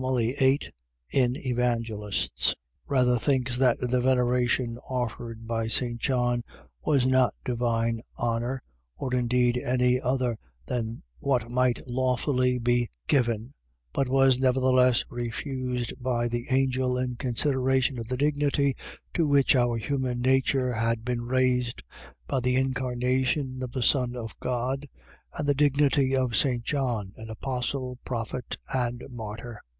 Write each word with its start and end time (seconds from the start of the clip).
8, 0.03 0.71
in 1.11 1.35
Evang.) 1.35 2.15
rather 2.87 3.19
thinks 3.19 3.57
that 3.57 3.77
the 3.79 4.01
veneration 4.01 4.79
offered 4.89 5.45
by 5.45 5.67
St. 5.67 5.99
John, 5.99 6.41
was 6.83 7.05
not 7.05 7.35
divine 7.45 8.01
honour, 8.17 8.63
or 8.97 9.13
indeed 9.13 9.61
any 9.63 10.01
other 10.01 10.39
than 10.65 11.03
what 11.19 11.51
might 11.51 11.87
lawfully 11.87 12.57
be 12.57 12.89
given; 13.05 13.53
but 13.93 14.09
was 14.09 14.39
nevertheless 14.39 15.05
refused 15.07 15.93
by 16.01 16.27
the 16.27 16.47
angel, 16.49 16.97
in 16.97 17.15
consideration 17.15 17.99
of 17.99 18.07
the 18.07 18.17
dignity 18.17 18.75
to 19.13 19.27
which 19.27 19.55
our 19.55 19.77
human 19.77 20.19
nature 20.19 20.73
had 20.73 21.05
been 21.05 21.21
raised, 21.21 21.83
by 22.25 22.39
the 22.39 22.55
incarnation 22.55 23.61
of 23.61 23.71
the 23.71 23.83
Son 23.83 24.15
of 24.15 24.35
God, 24.39 24.89
and 25.37 25.47
the 25.47 25.53
dignity 25.53 26.15
of 26.15 26.35
St. 26.35 26.63
John, 26.63 27.13
an 27.17 27.29
apostle, 27.29 27.99
prophet, 28.03 28.57
and 28.73 29.03
martyr. 29.11 29.61